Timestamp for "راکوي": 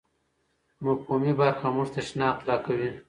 2.49-2.89